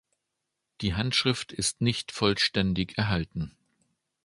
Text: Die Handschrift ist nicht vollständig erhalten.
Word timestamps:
Die 0.81 0.95
Handschrift 0.95 1.53
ist 1.53 1.79
nicht 1.79 2.11
vollständig 2.11 2.97
erhalten. 2.97 3.55